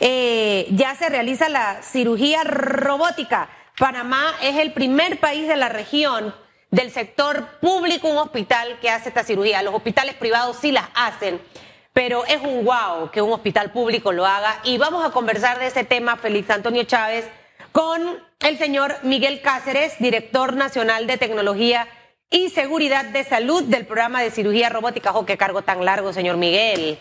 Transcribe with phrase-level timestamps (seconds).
[0.00, 3.48] eh, ya se realiza la cirugía robótica.
[3.78, 6.34] Panamá es el primer país de la región
[6.70, 9.62] del sector público, un hospital que hace esta cirugía.
[9.62, 11.40] Los hospitales privados sí las hacen,
[11.92, 14.60] pero es un guau que un hospital público lo haga.
[14.64, 17.28] Y vamos a conversar de ese tema, Félix Antonio Chávez,
[17.72, 21.88] con el señor Miguel Cáceres, director nacional de tecnología
[22.30, 25.12] y seguridad de salud del programa de cirugía robótica.
[25.12, 26.98] ¡Oh, qué cargo tan largo, señor Miguel!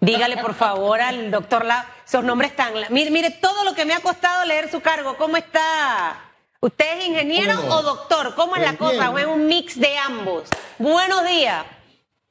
[0.00, 2.72] Dígale, por favor, al doctor La, esos nombres tan...
[2.90, 5.16] Mire, mire todo lo que me ha costado leer su cargo.
[5.16, 6.20] ¿Cómo está?
[6.58, 8.34] ¿Usted es ingeniero o doctor?
[8.34, 9.10] ¿Cómo es la cosa?
[9.10, 10.42] ¿O es un mix de ambos?
[10.76, 11.64] Buenos días.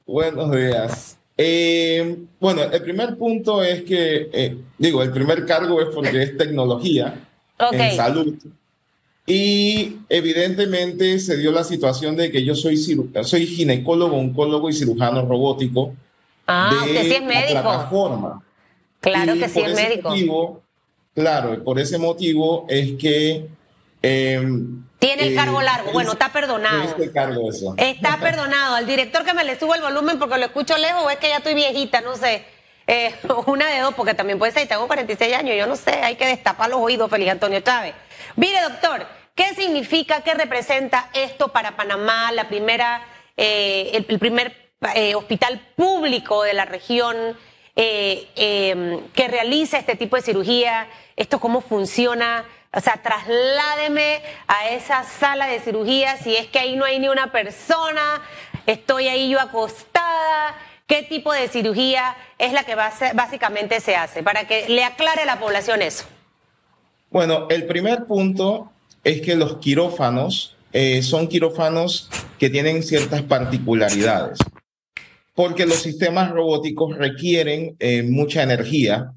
[0.04, 1.16] Buenos días.
[1.34, 6.36] Eh, bueno, el primer punto es que, eh, digo, el primer cargo es porque es
[6.36, 7.14] tecnología
[7.72, 8.34] en salud.
[9.26, 15.24] Y evidentemente se dio la situación de que yo soy, soy ginecólogo, oncólogo y cirujano
[15.24, 15.94] robótico.
[16.46, 17.62] Ah, de sí es médico.
[17.62, 18.42] plataforma.
[19.00, 20.10] Claro que sí es médico.
[20.10, 20.62] Motivo,
[21.14, 23.48] claro, por ese motivo es que...
[24.02, 25.92] Em, Tiene el cargo eh, largo.
[25.92, 26.82] Bueno, está perdonado.
[26.84, 27.74] Este cargo eso.
[27.76, 28.76] Está perdonado.
[28.76, 31.28] Al director que me le suba el volumen porque lo escucho lejos o es que
[31.28, 32.44] ya estoy viejita, no sé.
[32.86, 33.14] Eh,
[33.46, 36.26] una de dos, porque también puede ser, tengo 46 años, yo no sé, hay que
[36.26, 37.94] destapar los oídos, Feliz Antonio Chávez.
[38.34, 43.02] Mire, doctor, ¿qué significa, qué representa esto para Panamá, la primera,
[43.36, 47.16] eh, el, primer eh, hospital público de la región
[48.36, 50.88] em, que realiza este tipo de cirugía?
[51.16, 52.44] ¿Esto cómo funciona?
[52.72, 57.08] O sea, trasládeme a esa sala de cirugía si es que ahí no hay ni
[57.08, 58.22] una persona,
[58.66, 60.56] estoy ahí yo acostada
[60.90, 64.24] ¿Qué tipo de cirugía es la que básicamente se hace?
[64.24, 66.04] Para que le aclare a la población eso.
[67.12, 68.72] Bueno, el primer punto
[69.04, 74.40] es que los quirófanos eh, son quirófanos que tienen ciertas particularidades,
[75.34, 79.12] porque los sistemas robóticos requieren eh, mucha energía,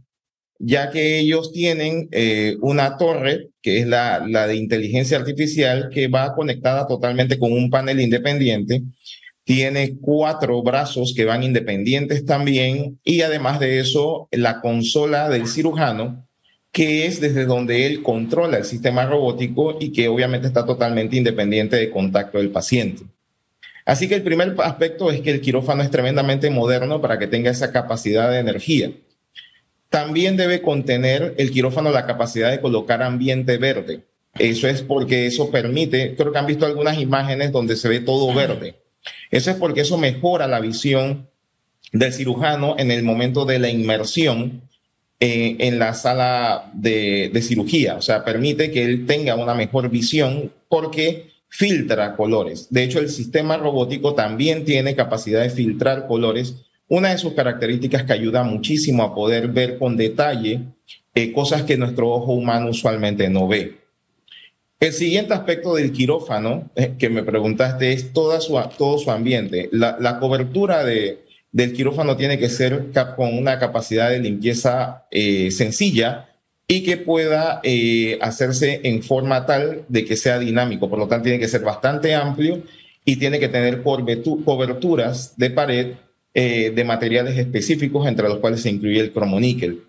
[0.60, 6.08] ya que ellos tienen eh, una torre, que es la, la de inteligencia artificial, que
[6.08, 8.84] va conectada totalmente con un panel independiente
[9.46, 16.26] tiene cuatro brazos que van independientes también y además de eso la consola del cirujano
[16.74, 21.76] que es desde donde él controla el sistema robótico y que obviamente está totalmente independiente
[21.76, 23.04] de contacto del paciente.
[23.86, 27.52] Así que el primer aspecto es que el quirófano es tremendamente moderno para que tenga
[27.52, 28.92] esa capacidad de energía.
[29.90, 34.02] También debe contener el quirófano la capacidad de colocar ambiente verde.
[34.40, 38.34] Eso es porque eso permite, creo que han visto algunas imágenes donde se ve todo
[38.34, 38.76] verde.
[39.30, 41.28] Eso es porque eso mejora la visión
[41.92, 44.64] del cirujano en el momento de la inmersión
[45.20, 47.96] eh, en la sala de, cirugía.
[47.96, 52.66] O sea, permite que él tenga una mejor visión porque filtra colores.
[52.72, 56.56] De hecho, el sistema robótico también tiene capacidad de filtrar colores.
[56.88, 60.62] Una de sus características que ayuda muchísimo a poder ver con detalle
[61.14, 63.78] eh, cosas que nuestro ojo humano usualmente no ve.
[64.80, 68.10] El siguiente aspecto del quirófano eh, que me preguntaste es
[68.40, 69.70] su, todo su ambiente.
[69.72, 76.33] La, cobertura de, del quirófano tiene que ser con una capacidad de limpieza eh, sencilla
[76.76, 80.90] y que pueda eh, hacerse en forma tal de que sea dinámico.
[80.90, 82.64] Por lo tanto, tiene que ser bastante amplio
[83.06, 85.94] y tiene que tener coberturas de pared
[86.34, 89.84] de materiales específicos, entre los cuales se incluye el cromoníquel.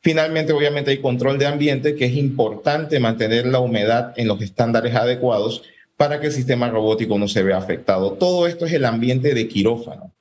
[0.00, 4.94] Finalmente, obviamente, hay control de ambiente, que es importante mantener la humedad en los estándares
[4.94, 5.62] adecuados
[5.96, 8.12] para que el sistema robótico no se vea afectado.
[8.12, 10.12] Todo esto es el ambiente de quirófano.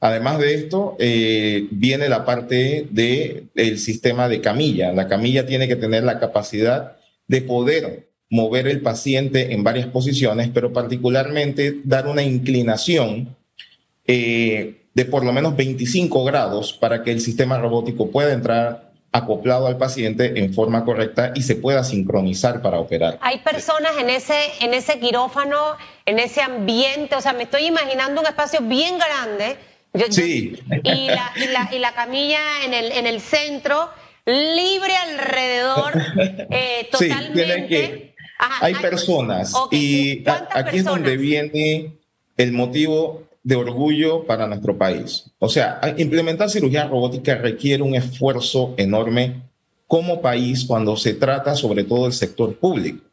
[0.00, 4.92] Además de esto, eh, viene la parte del el sistema de camilla.
[4.92, 10.50] La camilla tiene que tener la capacidad de poder mover el paciente en varias posiciones,
[10.52, 13.36] pero particularmente dar una inclinación
[14.06, 19.66] eh, de por lo menos 25 grados para que el sistema robótico pueda entrar acoplado
[19.66, 23.18] al paciente en forma correcta y se pueda sincronizar para operar.
[23.22, 28.20] Hay personas en ese, en ese quirófano, en ese ambiente, o sea, me estoy imaginando
[28.20, 29.56] un espacio bien grande.
[30.10, 30.58] Sí.
[30.84, 33.90] y, la, y, la, y, la, camilla en el, en el centro,
[34.26, 35.92] libre alrededor,
[36.50, 38.14] eh, totalmente.
[38.60, 41.92] hay, personas y aquí es donde viene
[42.36, 45.30] el motivo de orgullo para nuestro país.
[45.38, 49.42] O sea, implementar cirugía robótica requiere un esfuerzo enorme
[49.86, 53.04] como país cuando se trata sobre todo del sector público.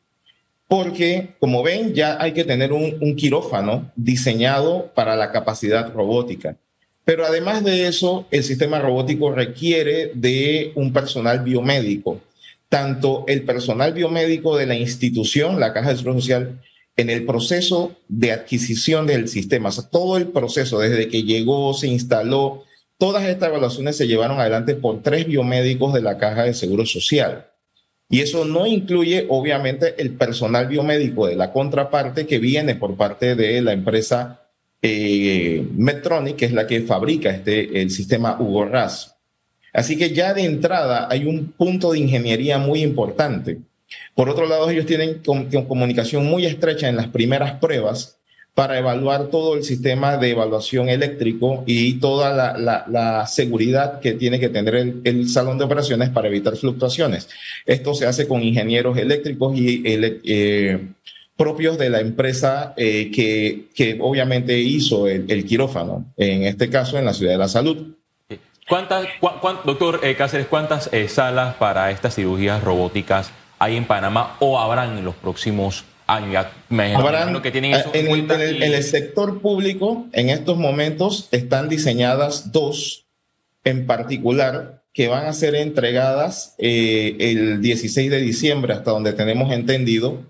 [0.68, 6.58] Porque, como ven, ya hay que tener un, quirófano diseñado para la capacidad robótica.
[7.06, 12.22] Pero además de eso, el sistema robótico requiere de un personal biomédico.
[12.68, 16.60] Tanto el personal biomédico de la institución, la Caja de Seguro Social,
[16.98, 22.64] en el proceso de adquisición del sistema, todo el proceso, desde que llegó, se instaló,
[22.98, 27.48] todas estas evaluaciones se llevaron adelante por tres biomédicos de la Caja de Seguro Social.
[28.10, 33.36] Y eso no incluye, obviamente, el personal biomédico de la contraparte que viene por parte
[33.36, 34.45] de la empresa
[34.88, 39.16] eh, Medtronic, que es la que fabrica este, el sistema Hugo Ras.
[39.74, 43.60] Así que ya de entrada hay un punto de ingeniería muy importante.
[44.14, 48.18] Por otro lado, ellos tienen comunicación muy estrecha en las primeras pruebas
[48.54, 54.48] para evaluar todo el sistema de evaluación eléctrico y toda la, seguridad que tiene que
[54.48, 57.28] tener el, salón de operaciones para evitar fluctuaciones.
[57.66, 60.88] Esto se hace con ingenieros eléctricos y eh,
[61.38, 67.06] propios de la empresa eh, que, que, obviamente hizo el, quirófano, en este caso en
[67.06, 67.96] la Ciudad de la Salud.
[68.68, 69.08] ¿Cuántas,
[69.64, 75.06] doctor eh, Cáceres, cuántas salas para estas cirugías robóticas hay en Panamá o habrán en
[75.06, 76.46] los próximos años.
[77.42, 83.08] que tienen eh, en, el, sector público, en estos momentos, están diseñadas dos
[83.64, 89.52] en particular que van a ser entregadas eh, el 16 de diciembre, hasta donde tenemos
[89.52, 90.24] entendido,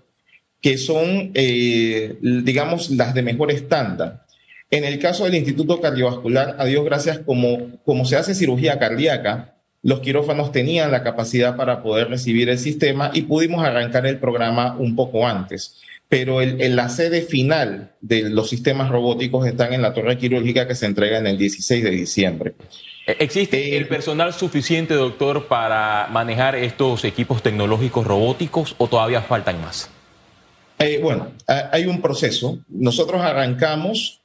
[0.60, 4.26] que son, eh, digamos, las de mejor estándar.
[4.70, 9.54] En el caso del Instituto Cardiovascular, a Dios gracias, como, como se hace cirugía cardíaca,
[9.82, 14.74] los quirófanos tenían la capacidad para poder recibir el sistema y pudimos arrancar el programa
[14.76, 15.80] un poco antes.
[16.08, 20.74] Pero el, la sede final de los sistemas robóticos están en la torre quirúrgica que
[20.74, 22.54] se entrega en el 16 de diciembre.
[23.06, 29.22] Eh, ¿Existe eh, el personal suficiente, doctor, para manejar estos equipos tecnológicos robóticos o todavía
[29.22, 29.90] faltan más?
[30.78, 32.58] Eh, bueno, hay un proceso.
[32.68, 34.20] Nosotros arrancamos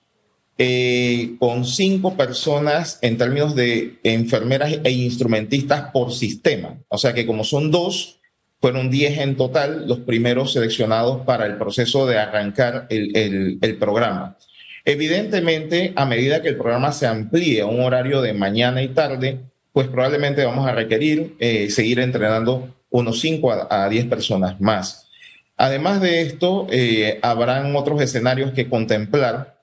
[0.58, 6.78] eh, con cinco personas en términos de enfermeras e instrumentistas por sistema.
[6.90, 8.20] O sea que como son dos,
[8.60, 14.38] fueron diez en total los primeros seleccionados para el proceso de arrancar el, programa.
[14.86, 19.40] Evidentemente, a medida que el programa se amplíe a un horario de mañana y tarde,
[19.74, 25.08] pues probablemente vamos a requerir eh, seguir entrenando unos cinco a, diez personas más.
[25.62, 29.62] Además de esto, eh, habrán otros escenarios que contemplar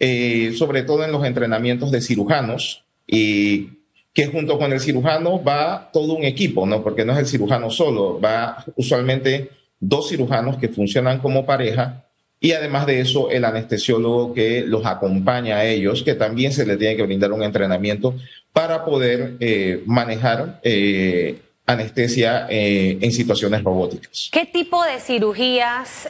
[0.00, 3.70] eh, sobre todo en los entrenamientos de cirujanos, y
[4.12, 6.82] que junto con el cirujano va todo un equipo, ¿no?
[6.82, 9.50] Porque no es el cirujano solo, va usualmente
[9.80, 12.04] dos cirujanos que funcionan como pareja
[12.40, 16.78] y además de eso el anestesiólogo que los acompaña a ellos, que también se les
[16.78, 18.14] tiene que brindar un entrenamiento
[18.52, 24.28] para poder eh, manejar eh, anestesia en situaciones robóticas.
[24.32, 26.08] ¿Qué tipo de cirugías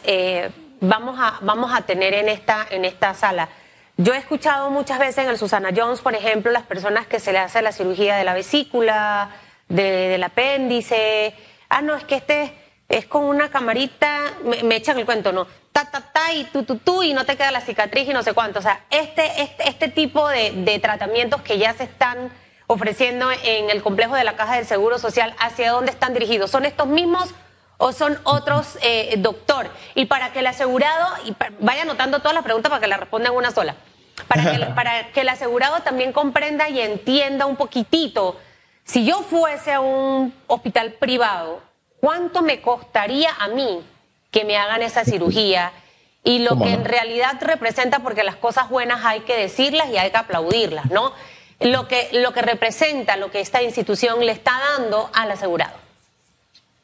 [0.79, 3.49] vamos, a, vamos a tener en esta, en esta sala?
[3.97, 7.33] Yo he escuchado muchas veces en el Susana Jones, por ejemplo, las personas que se
[7.33, 9.29] le hace la cirugía de la vesícula,
[9.67, 11.33] del apéndice.
[11.67, 12.53] Ah, no, es que este
[12.87, 14.21] es con una camarita,
[14.63, 15.47] me, echan el cuento, ¿no?
[15.71, 18.23] Ta, ta, ta, y tú, tú, tú, y no te queda la cicatriz y no
[18.23, 18.59] sé cuánto.
[18.59, 22.31] O sea, este, este, este tipo de, tratamientos que ya se están
[22.71, 26.51] ofreciendo en el complejo de la Caja del Seguro Social, ¿hacia dónde están dirigidos?
[26.51, 27.33] ¿Son estos mismos
[27.77, 29.71] o son otros, eh, doctor?
[29.95, 33.33] Y para que el asegurado, y vaya anotando todas las preguntas para que la respondan
[33.33, 33.75] una sola
[34.27, 38.37] para que, para que el asegurado también comprenda y entienda un poquitito.
[38.83, 41.61] Si yo fuese a un hospital privado,
[41.99, 43.81] ¿cuánto me costaría a mí
[44.31, 45.71] que me hagan esa cirugía?
[46.23, 50.11] Y lo que en realidad representa, porque las cosas buenas hay que decirlas y hay
[50.11, 51.13] que aplaudirlas, ¿no?
[51.61, 55.77] Lo que, lo que representa, lo que esta institución le está dando al asegurado.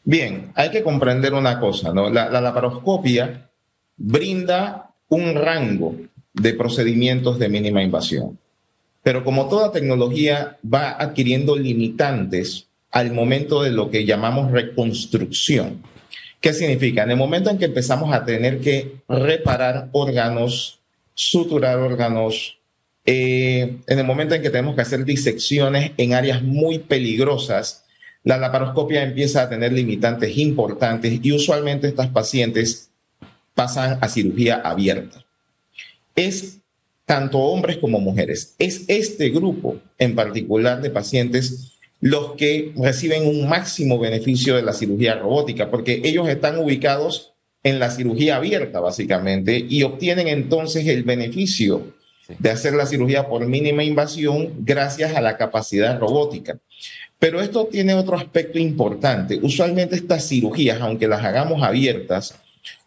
[0.03, 2.09] Bien, hay que comprender una cosa, ¿no?
[2.09, 3.49] La, la laparoscopia
[3.97, 5.95] brinda un rango
[6.33, 8.37] de procedimientos de mínima invasión.
[9.01, 15.83] Pero como toda tecnología va adquiriendo limitantes al momento de lo que llamamos reconstrucción.
[16.39, 17.03] ¿Qué significa?
[17.03, 20.79] En el momento en que empezamos a tener que reparar órganos,
[21.13, 22.57] suturar órganos,
[23.05, 27.83] eh, en el momento en que tenemos que hacer disecciones en áreas muy peligrosas,
[28.23, 32.89] la laparoscopia empieza a tener limitantes importantes y usualmente estas pacientes
[33.53, 35.25] pasan a cirugía abierta
[36.15, 36.59] es
[37.05, 38.55] tanto hombres como mujeres.
[38.57, 44.73] Es este grupo en particular de pacientes los que reciben un máximo beneficio de la
[44.73, 47.33] cirugía robótica, porque ellos están ubicados
[47.63, 51.94] en la cirugía abierta, básicamente, y obtienen entonces el beneficio
[52.27, 56.57] de hacer la cirugía por mínima invasión gracias a la capacidad robótica.
[57.19, 59.39] Pero esto tiene otro aspecto importante.
[59.41, 62.35] Usualmente estas cirugías, aunque las hagamos abiertas,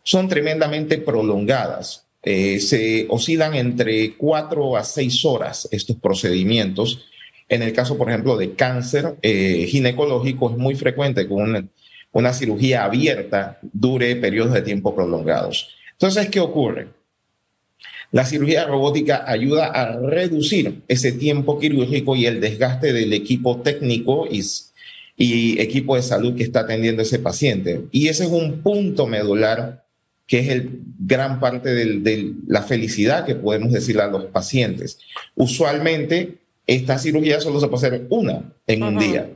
[0.02, 2.06] son tremendamente prolongadas.
[2.22, 7.06] Eh, se oscilan entre cuatro a seis horas estos procedimientos.
[7.48, 11.66] En el caso, por ejemplo, de cáncer eh, ginecológico, es muy frecuente que una,
[12.12, 15.74] una cirugía abierta dure periodos de tiempo prolongados.
[15.92, 16.88] Entonces, ¿qué ocurre?
[18.10, 24.26] La cirugía robótica ayuda a reducir ese tiempo quirúrgico y el desgaste del equipo técnico
[24.30, 24.42] y,
[25.16, 27.82] y equipo de salud que está atendiendo ese paciente.
[27.90, 29.84] Y ese es un punto medular
[30.28, 34.98] que es el gran parte de la felicidad que podemos decirle a los pacientes.
[35.34, 39.30] Usualmente, esta cirugía solo se puede hacer una en un día,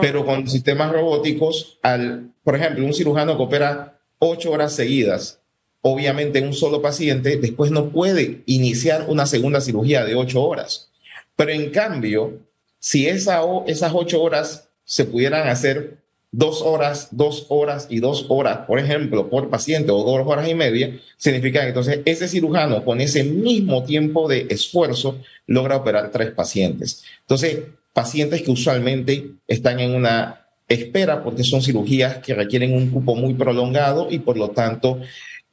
[0.00, 5.37] pero con sistemas robóticos, al, por ejemplo, un cirujano que opera ocho horas seguidas,
[5.82, 10.90] obviamente en un solo paciente, después no puede iniciar una segunda cirugía de ocho horas.
[11.36, 12.40] Pero en cambio,
[12.78, 15.98] si esa, esas ocho horas se pudieran hacer
[16.30, 20.54] dos horas, dos horas y dos horas, por ejemplo, por paciente o dos horas y
[20.54, 26.32] media, significa que entonces ese cirujano con ese mismo tiempo de esfuerzo logra operar tres
[26.32, 27.04] pacientes.
[27.20, 27.60] Entonces,
[27.92, 33.34] pacientes que usualmente están en una espera porque son cirugías que requieren un cupo muy
[33.34, 35.00] prolongado y por lo tanto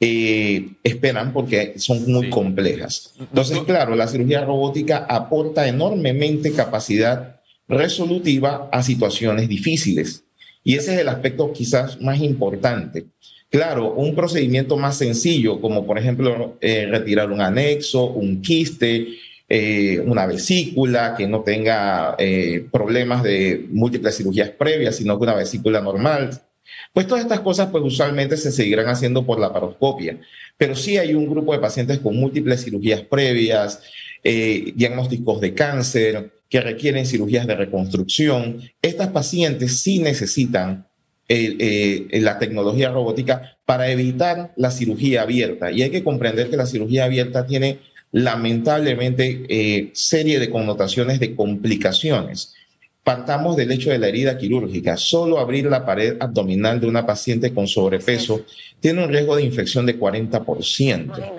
[0.00, 3.14] eh, esperan porque son muy complejas.
[3.18, 10.24] Entonces, claro, la cirugía robótica aporta enormemente capacidad resolutiva a situaciones difíciles.
[10.62, 13.06] Y ese es el aspecto quizás más importante.
[13.48, 19.06] Claro, un procedimiento más sencillo, como por ejemplo eh, retirar un anexo, un quiste,
[19.48, 25.34] eh, una vesícula que no tenga eh, problemas de múltiples cirugías previas, sino que una
[25.36, 26.30] vesícula normal.
[26.92, 30.18] Pues todas estas cosas pues usualmente se seguirán haciendo por la paroscopia,
[30.56, 33.80] pero sí hay un grupo de pacientes con múltiples cirugías previas,
[34.22, 38.62] diagnósticos de cáncer, que requieren cirugías de reconstrucción.
[38.82, 40.86] Estas pacientes sí necesitan
[41.28, 45.72] eh, eh, la tecnología robótica para evitar la cirugía abierta.
[45.72, 47.80] Y hay que comprender que la cirugía abierta tiene
[48.12, 52.54] lamentablemente eh, serie de connotaciones de complicaciones.
[53.06, 54.96] Partamos del hecho de la herida quirúrgica.
[54.96, 58.40] Solo abrir la pared abdominal de una paciente con sobrepeso
[58.80, 61.32] tiene un riesgo de infección de 40%.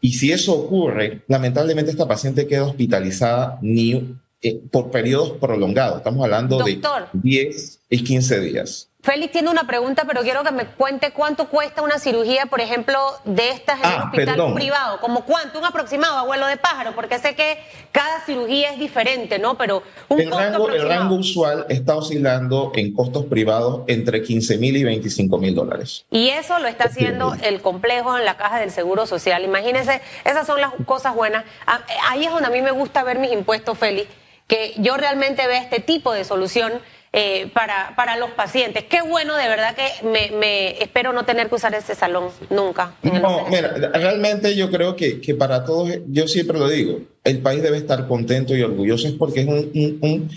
[0.00, 5.98] Y si eso ocurre, lamentablemente esta paciente queda hospitalizada ni eh, por periodos prolongados.
[5.98, 6.80] Estamos hablando de
[7.12, 8.88] 10 y 15 días.
[9.02, 13.00] Félix tiene una pregunta, pero quiero que me cuente cuánto cuesta una cirugía, por ejemplo,
[13.24, 15.00] de estas en un ah, hospital privado.
[15.00, 15.58] ¿Como cuánto?
[15.58, 17.58] Un aproximado, abuelo de pájaro, porque sé que
[17.90, 19.58] cada cirugía es diferente, ¿no?
[19.58, 24.76] Pero un el, rango, el rango usual está oscilando en costos privados entre 15 mil
[24.76, 26.04] y 25 mil dólares.
[26.12, 29.42] Y eso lo está haciendo el complejo en la caja del Seguro Social.
[29.42, 31.44] Imagínense, esas son las cosas buenas.
[31.66, 34.08] Ah, ahí es donde a mí me gusta ver mis impuestos, Félix
[34.48, 36.72] que yo realmente vea este tipo de solución
[37.14, 38.84] eh, para, para los pacientes.
[38.84, 42.94] Qué bueno, de verdad que me, espero no tener que usar ese salón nunca.
[43.02, 47.62] no, mira, realmente yo creo que, que, para todos, yo siempre lo digo, el país
[47.62, 50.30] debe estar contento y orgulloso es porque es un,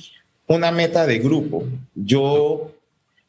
[0.48, 1.64] una meta de grupo.
[1.94, 2.74] Yo,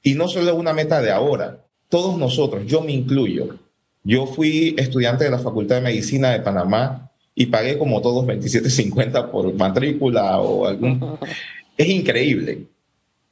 [0.03, 3.61] y no solo una meta de ahora, todos nosotros, yo me incluyo.
[4.03, 9.31] Yo fui estudiante de la Facultad de Medicina de Panamá y pagué como todos 27.50
[9.31, 11.19] por matrícula o algún...
[11.79, 12.69] Es increíble.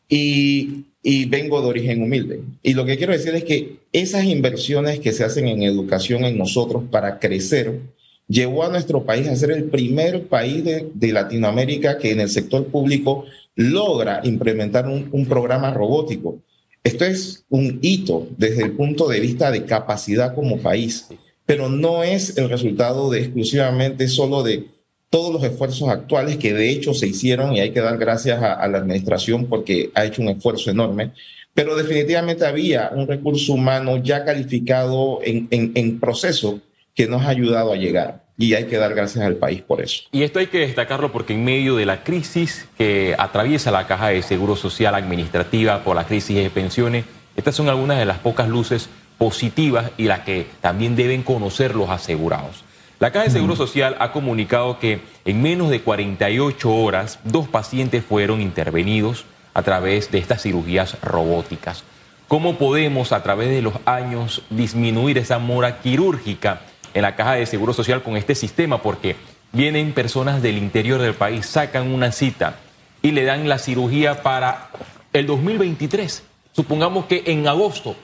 [0.08, 0.84] Y,
[1.26, 2.40] vengo de origen humilde.
[2.62, 6.38] Y lo que quiero decir es que esas inversiones que se hacen en educación en
[6.38, 7.80] nosotros para crecer,
[8.26, 12.30] llevó a nuestro país a ser el primer país de, de Latinoamérica que en el
[12.30, 16.38] sector público logra implementar un, un, programa robótico.
[16.82, 21.06] Esto es un hito desde el punto de vista de capacidad como país
[21.46, 24.66] pero no es el resultado de exclusivamente solo de
[25.10, 28.66] todos los esfuerzos actuales que de hecho se hicieron y hay que dar gracias a,
[28.66, 31.12] la administración porque ha hecho un esfuerzo enorme,
[31.54, 36.60] pero definitivamente había un recurso humano ya calificado en, en proceso
[36.94, 40.04] que nos ha ayudado a llegar y hay que dar gracias al país por eso.
[40.12, 44.08] Y esto hay que destacarlo porque en medio de la crisis que atraviesa la caja
[44.08, 47.04] de seguro social administrativa por la crisis de pensiones,
[47.36, 51.90] estas son algunas de las pocas luces positivas y las que también deben conocer los
[51.90, 52.64] asegurados.
[53.04, 58.02] La Caja de Seguro Social ha comunicado que en menos de 48 horas dos pacientes
[58.02, 61.84] fueron intervenidos a través de estas cirugías robóticas.
[62.28, 66.62] ¿Cómo podemos a través de los años disminuir esa mora quirúrgica
[66.94, 68.80] en la Caja de Seguro Social con este sistema?
[68.80, 69.16] Porque
[69.52, 72.56] vienen personas del interior del país, sacan una cita
[73.02, 74.70] y le dan la cirugía para
[75.12, 76.22] el 2023.
[76.52, 77.96] Supongamos que en agosto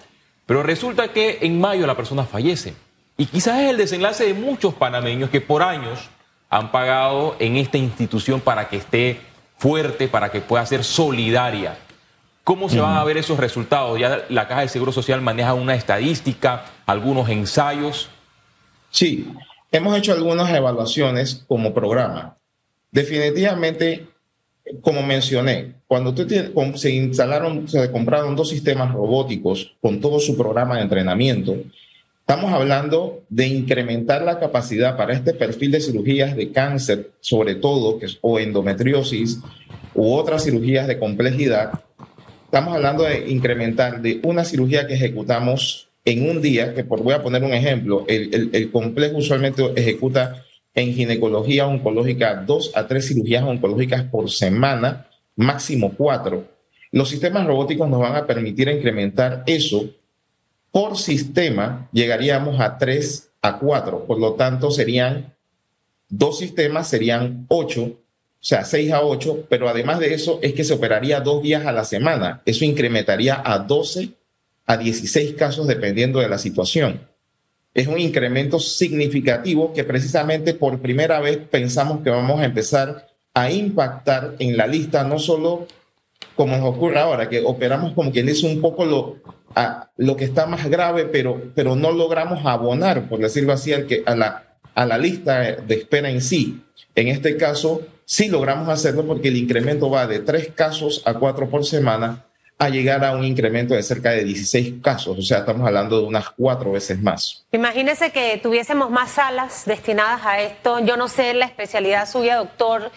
[0.51, 2.75] pero resulta que en mayo la persona fallece.
[3.21, 6.09] Y quizás es el desenlace de muchos panameños que por años
[6.49, 9.21] han pagado en esta institución para que esté
[9.59, 11.77] fuerte, para que pueda ser solidaria.
[12.45, 14.01] ¿Cómo se van a ver esos resultados?
[14.01, 18.09] Ya la Caja de Seguro Social maneja una estadística, algunos ensayos.
[18.89, 19.31] Sí,
[19.71, 22.39] hemos hecho algunas evaluaciones como programa.
[22.91, 24.07] Definitivamente
[24.81, 26.15] como mencioné, cuando
[26.79, 31.57] se instalaron, se compraron dos sistemas robóticos con todo su programa de entrenamiento,
[32.31, 37.99] Estamos hablando de incrementar la capacidad para este perfil de cirugías de cáncer, sobre todo,
[37.99, 39.41] que es, o endometriosis
[39.97, 41.83] u otras cirugías de complejidad.
[42.45, 47.15] Estamos hablando de incrementar de una cirugía que ejecutamos en un día, que por, voy
[47.15, 53.09] a poner un ejemplo, el, el complejo usualmente ejecuta en ginecología oncológica dos a tres
[53.09, 56.45] cirugías oncológicas por semana, máximo cuatro.
[56.93, 59.91] Los sistemas robóticos nos van a permitir incrementar eso
[60.73, 64.05] por sistema llegaríamos a 3 a 4.
[64.07, 65.35] Por lo tanto, serían
[66.09, 67.99] dos sistemas, serían 8, o
[68.41, 71.73] sea, 6 a 8, pero además de eso es que se operaría dos días a
[71.73, 72.43] la semana.
[72.45, 74.11] Eso incrementaría a 12
[74.67, 77.01] a 16 casos dependiendo de la situación.
[77.75, 83.51] Es un incremento significativo que precisamente por primera vez pensamos que vamos a empezar a
[83.51, 85.67] impactar en la lista, no solo
[86.35, 89.19] como nos ocurre ahora, que operamos como quien dice un poco lo,
[89.55, 93.87] a lo que está más grave, pero, pero no logramos abonar, por decirlo así, al
[93.87, 96.63] que, a, la, a la lista de espera en sí.
[96.95, 101.49] En este caso, sí logramos hacerlo porque el incremento va de tres casos a cuatro
[101.49, 102.25] por semana
[102.61, 106.07] a llegar a un incremento de cerca de 16 casos, o sea, estamos hablando de
[106.07, 107.47] unas cuatro veces más.
[107.53, 110.79] Imagínese que tuviésemos más salas destinadas a esto.
[110.81, 112.93] Yo no sé la especialidad suya, doctor.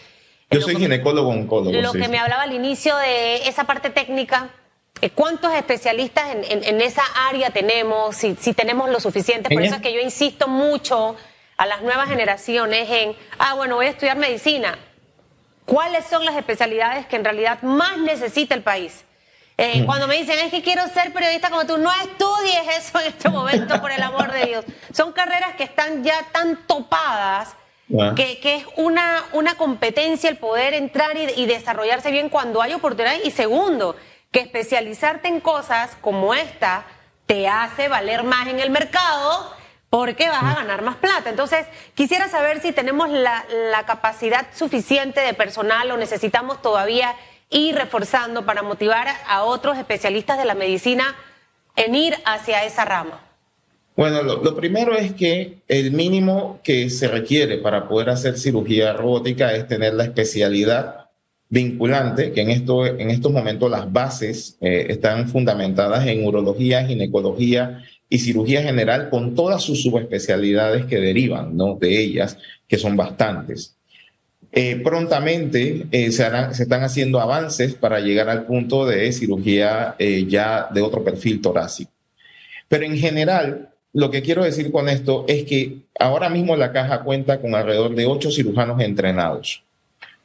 [0.51, 1.71] Yo soy ginecólogo oncólogo.
[1.71, 4.49] Lo que me hablaba al inicio de esa parte técnica,
[5.11, 8.15] ¿Cuántos especialistas en, esa área tenemos?
[8.15, 9.53] Si, tenemos lo suficiente.
[9.53, 11.15] Por eso es que yo insisto mucho
[11.57, 14.77] a las nuevas generaciones en, ah, bueno, voy a estudiar medicina.
[15.65, 19.05] ¿Cuáles son las especialidades que en realidad más necesita el país?
[19.57, 19.85] Eh, mm.
[19.85, 23.29] Cuando me dicen, es que quiero ser periodista como tú, no estudies eso en este
[23.29, 24.65] momento, por el amor de Dios.
[24.93, 27.55] Son carreras que están ya tan topadas
[27.99, 28.13] ah.
[28.15, 33.15] que, es una, una competencia el poder entrar y, y desarrollarse bien cuando hay oportunidad.
[33.23, 33.95] Y segundo,
[34.33, 36.85] que especializarte en cosas como esta
[37.25, 39.53] te hace valer más en el mercado
[39.89, 41.29] porque vas a ganar más plata.
[41.29, 43.45] Entonces, quisiera saber si tenemos la,
[43.85, 47.15] capacidad suficiente de personal o necesitamos todavía
[47.51, 51.15] ir reforzando para motivar a otros especialistas de la medicina
[51.75, 53.21] en ir hacia esa rama.
[53.95, 59.53] Bueno, lo, primero es que el mínimo que se requiere para poder hacer cirugía robótica
[59.53, 61.02] es tener la especialidad
[61.53, 68.17] vinculante, que en, en estos momentos las bases eh, están fundamentadas en urología, ginecología y
[68.17, 71.75] cirugía general, con todas sus subespecialidades que derivan ¿no?
[71.75, 73.75] de ellas, que son bastantes.
[74.51, 76.23] Eh, prontamente eh, se,
[76.59, 79.95] están haciendo avances para llegar al punto de cirugía
[80.27, 81.91] ya de otro perfil torácico.
[82.67, 87.03] Pero en general, lo que quiero decir con esto es que ahora mismo la caja
[87.03, 89.63] cuenta con alrededor de ocho cirujanos entrenados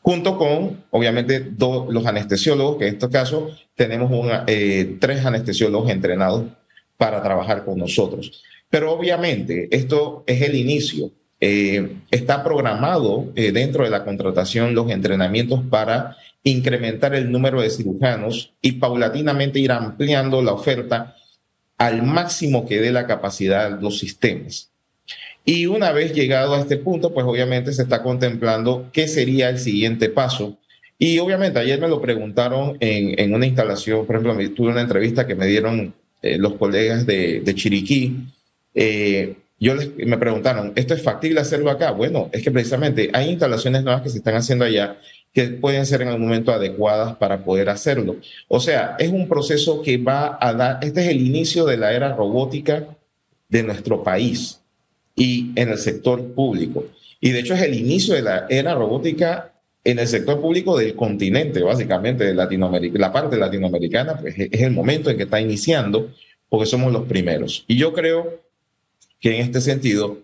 [0.03, 4.11] junto con, obviamente, los anestesiólogos, que en este caso tenemos
[4.47, 6.45] eh, tres anestesiólogos entrenados
[6.97, 8.43] para trabajar con nosotros.
[8.71, 11.11] Pero obviamente esto es el inicio.
[11.41, 17.71] Eh, está programado eh, dentro de la contratación los entrenamientos para incrementar el número de
[17.71, 21.15] cirujanos y paulatinamente ir ampliando la oferta
[21.77, 24.73] al máximo que dé la capacidad de los sistemas.
[25.45, 29.59] Y una vez llegado a este punto, pues obviamente se está contemplando qué sería el
[29.59, 30.59] siguiente paso.
[30.99, 35.37] Y obviamente ayer me lo preguntaron en, una instalación, por ejemplo, tuve una entrevista que
[35.37, 38.17] me dieron eh, los colegas de, Chiriquí.
[38.75, 41.93] Eh, yo les, me preguntaron, ¿esto es factible hacerlo acá?
[41.93, 44.99] Bueno, es que precisamente hay instalaciones nuevas que se están haciendo allá
[45.33, 48.17] que pueden ser en algún momento adecuadas para poder hacerlo.
[48.49, 51.93] O sea, es un proceso que va a dar, este es el inicio de la
[51.93, 52.87] era robótica
[53.49, 54.61] de nuestro país
[55.19, 56.87] y en el sector público.
[57.21, 59.53] Y de hecho es el inicio de la era robótica
[59.83, 62.99] en el sector público del continente, básicamente de Latinoamérica.
[62.99, 66.11] La parte latinoamericana pues, es el momento en que está iniciando
[66.49, 67.65] porque somos los primeros.
[67.67, 68.43] Y yo creo
[69.21, 70.19] que en este sentido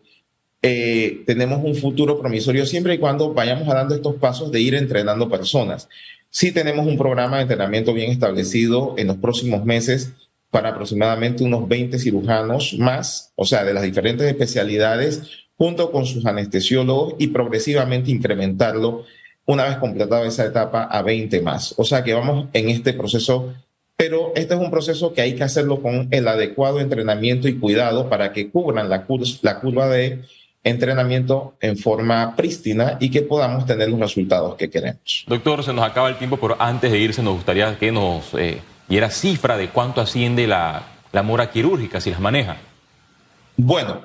[0.63, 5.29] eh, tenemos un futuro promisorio siempre y cuando vayamos dando estos pasos de ir entrenando
[5.29, 5.89] personas.
[6.31, 10.13] Sí tenemos un programa de entrenamiento bien establecido en los próximos meses
[10.55, 16.25] para aproximadamente unos 20 cirujanos más, o sea, de las diferentes especialidades, junto con sus
[16.27, 19.03] anestesiólogos y progresivamente incrementarlo
[19.47, 21.75] una vez completada esa etapa a 20 más.
[21.77, 23.53] O sea que vamos en este proceso,
[23.97, 28.09] pero este es un proceso que hay que hacerlo con el adecuado entrenamiento y cuidado
[28.09, 30.21] para que cubran la, curva de
[30.63, 35.25] entrenamiento en forma prístina y que podamos tener los resultados que queremos.
[35.27, 38.61] Doctor, se nos acaba el tiempo, pero antes de irse nos gustaría que nos eh,
[38.89, 42.57] y era cifra de cuánto asciende la, la mora quirúrgica, si las maneja.
[43.57, 44.03] Bueno,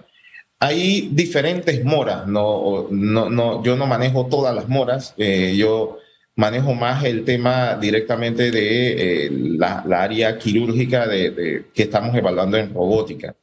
[0.60, 5.98] hay diferentes moras, no, no, no, yo no manejo todas las moras, eh, yo
[6.36, 12.74] manejo más el tema directamente de eh, la, área quirúrgica de, que estamos evaluando en
[12.74, 13.36] robótica.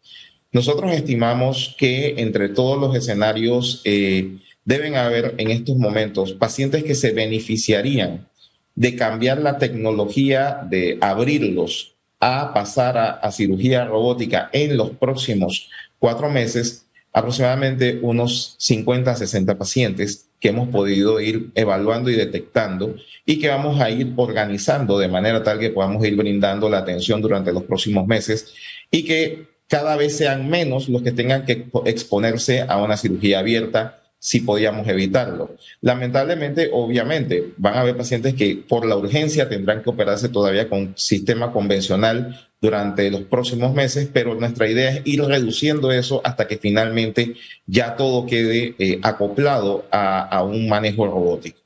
[0.52, 6.94] nosotros estimamos que entre todos los escenarios eh, deben haber en estos momentos pacientes que
[6.94, 8.26] se beneficiarían
[8.76, 16.30] de cambiar la tecnología, de abrirlos a pasar a, cirugía robótica en los próximos cuatro
[16.30, 23.38] meses, aproximadamente unos 50 a 60 pacientes que hemos podido ir evaluando y detectando y
[23.38, 27.52] que vamos a ir organizando de manera tal que podamos ir brindando la atención durante
[27.52, 28.52] los próximos meses
[28.90, 34.05] y que cada vez sean menos los que tengan que exponerse a una cirugía abierta
[34.26, 35.54] si podíamos evitarlo.
[35.82, 40.94] Lamentablemente, obviamente, van a haber pacientes que por la urgencia tendrán que operarse todavía con
[40.96, 46.58] sistema convencional durante los próximos meses, pero nuestra idea es ir reduciendo eso hasta que
[46.58, 47.36] finalmente
[47.66, 51.60] ya todo quede eh, acoplado a, un manejo robótico.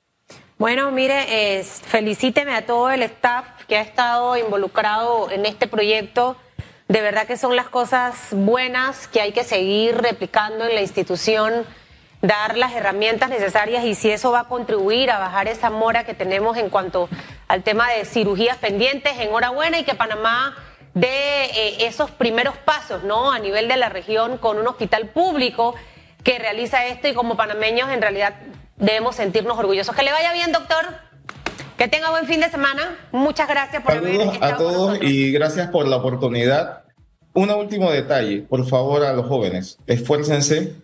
[0.59, 6.37] Bueno, mire, felicíteme a todo el staff que ha estado involucrado en este proyecto.
[6.88, 11.64] De verdad que son las cosas buenas que hay que seguir replicando en la institución
[12.23, 16.15] dar las herramientas necesarias y si eso va a contribuir a bajar esa mora que
[16.15, 17.09] tenemos en cuanto
[17.49, 20.55] al tema de cirugías pendientes, enhorabuena y que Panamá
[20.95, 23.33] dé eh, esos primeros pasos, ¿no?
[23.33, 25.75] A nivel de la región con un hospital público
[26.23, 28.35] que realiza esto y como panameños en realidad
[28.77, 29.95] debemos sentirnos orgullosos.
[29.95, 30.85] Que le vaya bien, doctor.
[31.79, 32.99] Que tenga buen fin de semana.
[33.11, 36.83] Muchas gracias por Saludos a todos y gracias por la oportunidad.
[37.33, 39.79] Un último detalle, por favor, a los jóvenes.
[39.87, 40.75] Esfuércense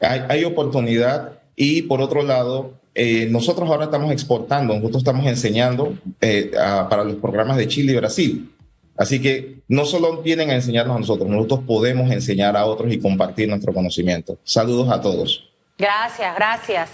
[0.00, 6.50] hay, oportunidad y por otro lado, eh, nosotros ahora estamos exportando, nosotros estamos enseñando eh,
[6.88, 8.54] para los programas de Chile y Brasil.
[8.96, 12.98] Así que no solo vienen a enseñarnos a nosotros, nosotros podemos enseñar a otros y
[12.98, 14.38] compartir nuestro conocimiento.
[14.42, 15.48] Saludos a todos.
[15.78, 16.90] Gracias, gracias.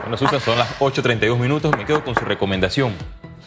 [0.00, 1.76] Bueno, Susan, son las 8.32 minutos.
[1.76, 2.94] Me quedo con su recomendación.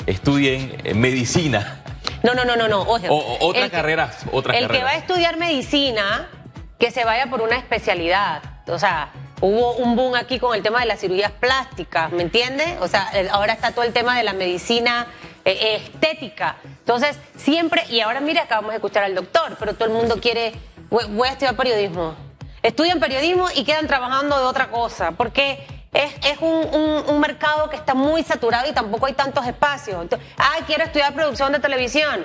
[0.05, 1.83] Estudien eh, medicina.
[2.21, 2.86] No, no, no, no, no.
[2.88, 4.12] otra carrera.
[4.31, 6.29] otra el que va a estudiar medicina,
[6.77, 9.10] que se vaya por una especialidad o sea,
[9.41, 12.78] hubo un boom aquí con el tema de las cirugías plásticas, ¿me entiendes?
[12.80, 15.08] O sea, ahora está todo el tema de la medicina
[15.43, 16.56] eh, estética.
[16.80, 20.54] Entonces, siempre, y ahora mire, acabamos de escuchar al doctor, pero todo el mundo quiere,
[20.89, 22.15] voy a estudiar periodismo.
[22.62, 28.23] Estudian periodismo y quedan trabajando de otra cosa, porque es, un, mercado que está muy
[28.23, 30.06] saturado y tampoco hay tantos espacios.
[30.38, 32.23] ah, quiero estudiar producción de televisión.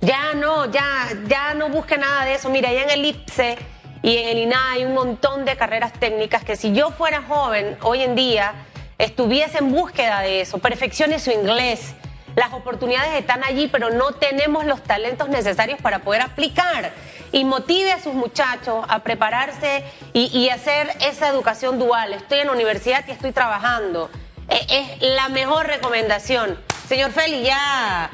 [0.00, 2.48] Ya no, ya, ya no busque nada de eso.
[2.48, 3.58] Mira, allá en el IPSE
[4.06, 7.76] y en el INA hay un montón de carreras técnicas que si yo fuera joven
[7.82, 8.54] hoy en día
[8.98, 11.92] estuviese en búsqueda de eso, perfeccione su inglés.
[12.36, 16.92] Las oportunidades están allí, pero no tenemos los talentos necesarios para poder aplicar.
[17.32, 22.12] Y motive a sus muchachos a prepararse y, hacer esa educación dual.
[22.12, 24.08] Estoy en la universidad y estoy trabajando.
[24.48, 26.56] Es, es la mejor recomendación.
[26.88, 28.10] Señor Feli, ya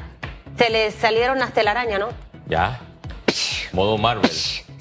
[0.57, 2.09] se le salieron las telarañas, ¿no?
[2.47, 2.79] Ya.
[3.73, 4.31] Modo Marvel.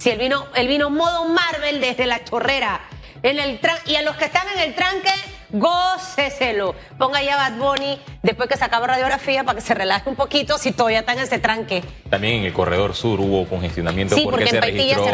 [0.02, 2.80] Si él vino, él vino modo Marvel desde la chorrera.
[3.22, 5.12] En el y a los que están en el tranque,
[5.50, 6.74] góceselo.
[6.98, 10.58] Ponga ya Bad Bunny después que se acaba radiografía para que se relaje un poquito
[10.58, 11.84] si todavía está en ese tranque.
[12.10, 15.04] También en el corredor sur hubo congestionamiento sí, porque, se, registró,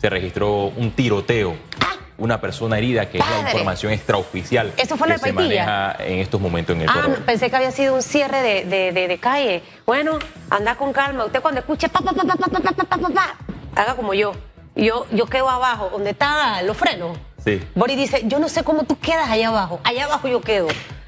[0.00, 1.54] se registró un tiroteo.
[1.80, 5.96] Ah, una persona herida, que es la información extraoficial Eso fue la que se maneja
[6.00, 9.62] en estos momentos en el Ah, pensé que había sido un cierre de, de, calle.
[9.86, 10.18] Bueno,
[10.50, 11.24] anda con calma.
[11.24, 13.36] Usted cuando escuche pa, pa, pa, pa, pa, pa, pa, pa,
[13.74, 14.32] haga como yo.
[14.76, 17.16] Yo, yo quedo abajo, donde están los frenos.
[17.44, 17.62] Sí.
[17.74, 19.80] Boris dice, yo no sé cómo tú quedas allá abajo.
[19.84, 20.66] Allá abajo yo quedo.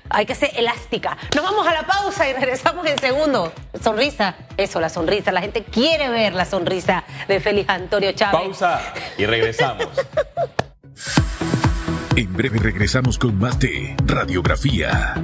[0.08, 1.16] Hay que ser elástica.
[1.34, 3.52] Nos vamos a la pausa y regresamos en segundo.
[3.82, 4.36] Sonrisa.
[4.56, 5.32] Eso, la sonrisa.
[5.32, 8.40] La gente quiere ver la sonrisa de Félix Antonio Chávez.
[8.40, 8.80] Pausa
[9.18, 9.88] y regresamos.
[12.16, 15.14] en breve regresamos con más de Radiografía.